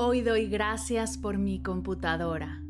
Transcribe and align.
Hoy 0.00 0.20
doy 0.20 0.46
gracias 0.46 1.18
por 1.18 1.38
mi 1.38 1.60
computadora. 1.60 2.62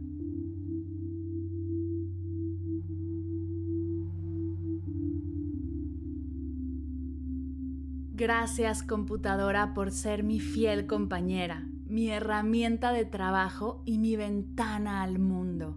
Gracias 8.14 8.82
computadora 8.82 9.74
por 9.74 9.91
ser 9.91 10.23
mi 10.23 10.41
fiel 10.41 10.87
compañera, 10.87 11.68
mi 11.87 12.09
herramienta 12.09 12.92
de 12.92 13.04
trabajo 13.04 13.82
y 13.84 13.98
mi 13.98 14.16
ventana 14.16 15.02
al 15.02 15.18
mundo. 15.18 15.76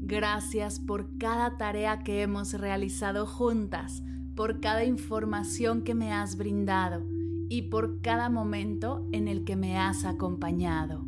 Gracias 0.00 0.80
por 0.80 1.16
cada 1.18 1.56
tarea 1.56 2.00
que 2.00 2.22
hemos 2.22 2.54
realizado 2.54 3.26
juntas, 3.26 4.02
por 4.34 4.58
cada 4.58 4.82
información 4.82 5.82
que 5.84 5.94
me 5.94 6.12
has 6.12 6.36
brindado 6.36 7.19
y 7.50 7.62
por 7.62 8.00
cada 8.00 8.30
momento 8.30 9.06
en 9.12 9.26
el 9.26 9.44
que 9.44 9.56
me 9.56 9.76
has 9.76 10.04
acompañado. 10.04 11.04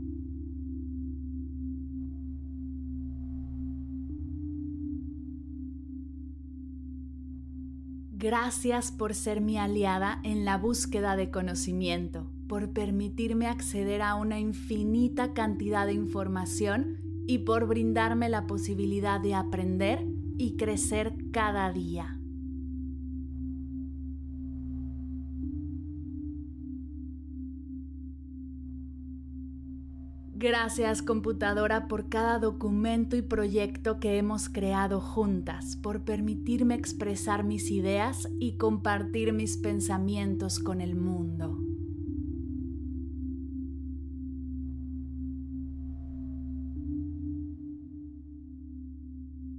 Gracias 8.11 8.91
por 8.93 9.15
ser 9.15 9.41
mi 9.41 9.57
aliada 9.57 10.21
en 10.25 10.45
la 10.45 10.59
búsqueda 10.59 11.17
de 11.17 11.31
conocimiento, 11.31 12.31
por 12.49 12.73
permitirme 12.73 13.47
acceder 13.47 14.03
a 14.03 14.17
una 14.17 14.41
infinita 14.41 15.35
cantidad 15.35 15.87
de 15.87 15.95
información 15.95 16.99
y 17.27 17.39
por 17.39 17.67
brindarme 17.67 18.29
la 18.29 18.49
posibilidad 18.49 19.21
de 19.21 19.35
aprender 19.35 20.05
y 20.39 20.57
crecer 20.57 21.15
cada 21.33 21.73
día. 21.73 22.22
Gracias 30.35 31.03
computadora 31.03 31.89
por 31.89 32.09
cada 32.09 32.39
documento 32.39 33.17
y 33.17 33.23
proyecto 33.23 34.01
que 34.01 34.17
hemos 34.17 34.49
creado 34.49 34.99
juntas, 34.99 35.77
por 35.77 36.05
permitirme 36.05 36.75
expresar 36.75 37.45
mis 37.45 37.71
ideas 37.71 38.29
y 38.41 38.57
compartir 38.57 39.35
mis 39.35 39.59
pensamientos 39.59 40.59
con 40.59 40.81
el 40.81 40.97
mundo. 40.97 41.59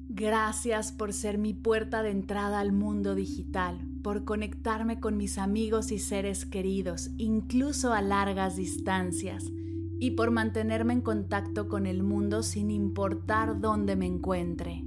Gracias 0.10 0.92
por 0.92 1.14
ser 1.14 1.38
mi 1.38 1.54
puerta 1.54 2.02
de 2.02 2.10
entrada 2.10 2.60
al 2.60 2.72
mundo 2.72 3.14
digital, 3.14 3.80
por 4.02 4.26
conectarme 4.26 5.00
con 5.00 5.18
mis 5.18 5.38
amigos 5.38 5.92
y 5.92 6.00
seres 6.00 6.46
queridos, 6.46 7.12
incluso 7.18 7.94
a 7.94 8.02
largas 8.02 8.56
distancias 8.56 9.52
y 10.04 10.12
por 10.12 10.32
mantenerme 10.32 10.92
en 10.92 11.00
contacto 11.00 11.70
con 11.70 11.86
el 11.86 12.04
mundo 12.04 12.44
sin 12.44 12.72
importar 12.72 13.62
dónde 13.62 13.96
me 13.96 14.06
encuentre. 14.06 14.84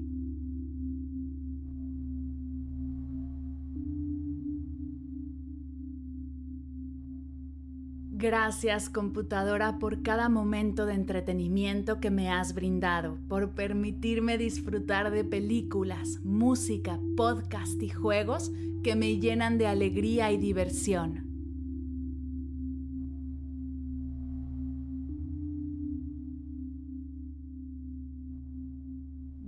Gracias 8.10 8.90
computadora 8.90 9.78
por 9.78 10.02
cada 10.02 10.28
momento 10.28 10.84
de 10.84 10.92
entretenimiento 10.92 11.98
que 11.98 12.10
me 12.10 12.28
has 12.28 12.52
brindado, 12.52 13.18
por 13.26 13.54
permitirme 13.54 14.36
disfrutar 14.36 15.10
de 15.10 15.24
películas, 15.24 16.20
música, 16.24 17.00
podcast 17.16 17.82
y 17.82 17.88
juegos 17.88 18.52
que 18.82 18.96
me 18.96 19.18
llenan 19.18 19.56
de 19.56 19.66
alegría 19.66 20.30
y 20.30 20.36
diversión. 20.36 21.35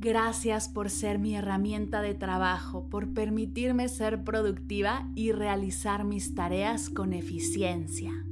Gracias 0.08 0.70
por 0.70 0.88
ser 0.88 1.18
mi 1.18 1.36
herramienta 1.36 2.00
de 2.00 2.14
trabajo, 2.14 2.88
por 2.88 3.12
permitirme 3.12 3.90
ser 3.90 4.24
productiva 4.24 5.06
y 5.14 5.32
realizar 5.32 6.04
mis 6.04 6.34
tareas 6.34 6.88
con 6.88 7.12
eficiencia. 7.12 8.24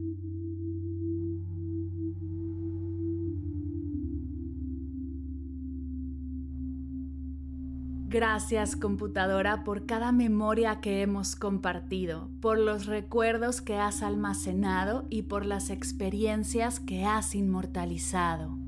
Gracias 8.09 8.75
computadora 8.75 9.63
por 9.63 9.85
cada 9.85 10.13
memoria 10.13 10.81
que 10.81 11.03
hemos 11.03 11.37
compartido, 11.37 12.31
por 12.41 12.57
los 12.59 12.87
recuerdos 12.87 13.61
que 13.61 13.77
has 13.77 14.03
almacenado 14.03 15.05
y 15.11 15.25
por 15.25 15.45
las 15.45 15.69
experiencias 15.69 16.81
que 16.81 17.05
has 17.05 17.35
inmortalizado. 17.35 18.66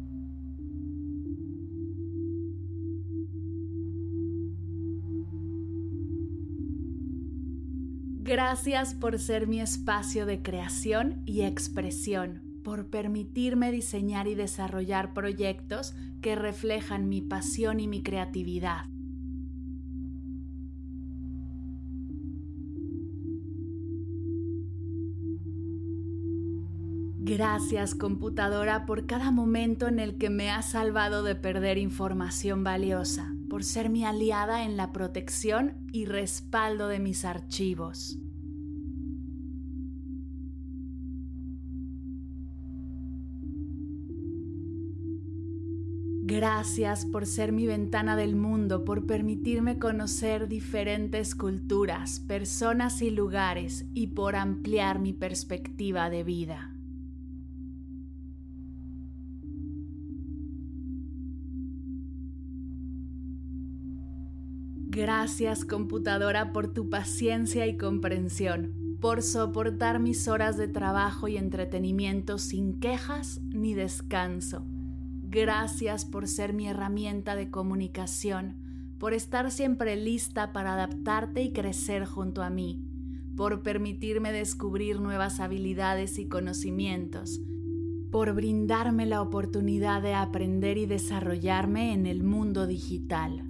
Gracias 8.29 8.93
por 8.93 9.19
ser 9.19 9.47
mi 9.47 9.59
espacio 9.59 10.27
de 10.27 10.43
creación 10.43 11.23
y 11.25 11.45
expresión, 11.45 12.43
por 12.63 12.91
permitirme 12.91 13.73
diseñar 13.73 14.29
y 14.29 14.35
desarrollar 14.35 15.15
proyectos 15.15 15.95
que 16.21 16.37
reflejan 16.37 17.09
mi 17.09 17.23
pasión 17.23 17.81
y 17.81 17.89
mi 17.89 18.03
creatividad. 18.03 18.85
Gracias 27.21 27.95
computadora 27.95 28.85
por 28.85 29.07
cada 29.07 29.31
momento 29.31 29.89
en 29.89 29.99
el 29.99 30.19
que 30.19 30.29
me 30.29 30.51
has 30.51 30.73
salvado 30.73 31.23
de 31.23 31.35
perder 31.35 31.79
información 31.79 32.63
valiosa 32.63 33.38
por 33.49 33.65
ser 33.65 33.89
mi 33.89 34.05
aliada 34.05 34.65
en 34.65 34.77
la 34.77 34.93
protección 34.93 35.75
y 35.93 36.05
respaldo 36.05 36.89
de 36.89 36.99
mis 36.99 37.25
archivos. 37.25 38.19
Gracias 46.31 47.07
por 47.07 47.25
ser 47.25 47.53
mi 47.53 47.67
ventana 47.67 48.15
del 48.15 48.37
mundo, 48.37 48.85
por 48.85 49.07
permitirme 49.07 49.79
conocer 49.79 50.47
diferentes 50.47 51.35
culturas, 51.35 52.21
personas 52.21 53.01
y 53.01 53.09
lugares 53.09 53.87
y 53.95 54.09
por 54.09 54.37
ampliar 54.37 54.99
mi 54.99 55.15
perspectiva 55.15 56.11
de 56.11 56.25
vida. 56.25 56.68
Gracias 64.99 65.65
computadora 65.65 66.53
por 66.53 66.73
tu 66.75 66.91
paciencia 66.91 67.69
y 67.69 67.77
comprensión, 67.77 68.97
por 69.01 69.23
soportar 69.23 70.01
mis 70.01 70.27
horas 70.27 70.57
de 70.57 70.67
trabajo 70.67 71.29
y 71.29 71.37
entretenimiento 71.37 72.37
sin 72.37 72.81
quejas 72.81 73.41
ni 73.43 73.75
descanso. 73.75 74.67
Gracias 75.23 76.05
por 76.05 76.27
ser 76.27 76.53
mi 76.53 76.67
herramienta 76.67 77.37
de 77.37 77.49
comunicación, 77.49 78.57
por 78.99 79.13
estar 79.13 79.53
siempre 79.53 79.95
lista 79.95 80.53
para 80.53 80.73
adaptarte 80.73 81.43
y 81.43 81.53
crecer 81.53 82.05
junto 82.05 82.43
a 82.43 82.51
mí, 82.51 82.83
por 83.37 83.63
permitirme 83.63 84.33
descubrir 84.33 85.01
nuevas 85.01 85.39
habilidades 85.39 86.19
y 86.19 86.27
conocimientos, 86.27 87.41
por 88.11 88.35
brindarme 88.35 89.07
la 89.07 89.23
oportunidad 89.23 90.03
de 90.03 90.15
aprender 90.15 90.77
y 90.77 90.87
desarrollarme 90.87 91.93
en 91.93 92.07
el 92.07 92.25
mundo 92.25 92.67
digital. 92.67 93.49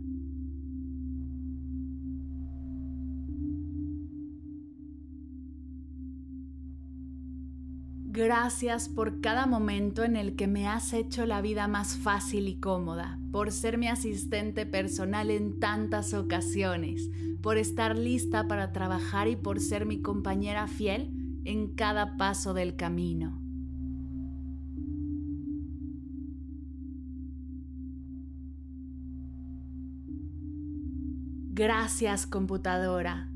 Gracias 8.18 8.88
por 8.88 9.20
cada 9.20 9.46
momento 9.46 10.02
en 10.02 10.16
el 10.16 10.34
que 10.34 10.48
me 10.48 10.66
has 10.66 10.92
hecho 10.92 11.24
la 11.24 11.40
vida 11.40 11.68
más 11.68 11.96
fácil 11.96 12.48
y 12.48 12.56
cómoda, 12.56 13.20
por 13.30 13.52
ser 13.52 13.78
mi 13.78 13.86
asistente 13.86 14.66
personal 14.66 15.30
en 15.30 15.60
tantas 15.60 16.14
ocasiones, 16.14 17.08
por 17.40 17.58
estar 17.58 17.96
lista 17.96 18.48
para 18.48 18.72
trabajar 18.72 19.28
y 19.28 19.36
por 19.36 19.60
ser 19.60 19.86
mi 19.86 20.02
compañera 20.02 20.66
fiel 20.66 21.12
en 21.44 21.76
cada 21.76 22.16
paso 22.16 22.54
del 22.54 22.74
camino. 22.74 23.40
Gracias 31.52 32.26
computadora. 32.26 33.28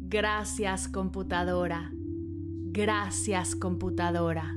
Gracias 0.00 0.88
computadora. 0.88 1.92
Gracias 2.74 3.54
computadora. 3.54 4.56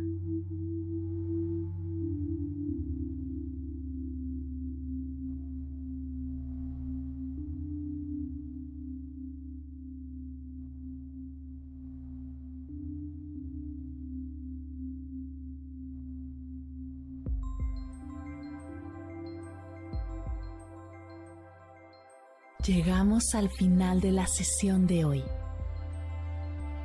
Llegamos 22.65 23.35
al 23.35 23.50
final 23.50 24.00
de 24.00 24.13
la 24.13 24.25
sesión 24.25 24.88
de 24.88 25.03
hoy 25.03 25.23